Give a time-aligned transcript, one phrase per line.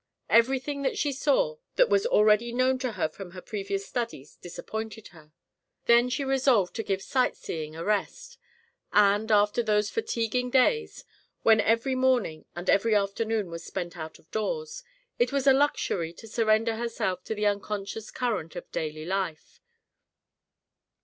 [0.31, 5.09] Everything that she saw that was already known to her from her previous studies disappointed
[5.09, 5.31] her.
[5.85, 8.39] Then she resolved to give sight seeing a rest.
[8.91, 11.05] And, after those fatiguing days,
[11.43, 14.83] when every morning and every afternoon was spent out of doors,
[15.19, 19.61] it was a luxury to surrender herself to the unconscious current of daily life.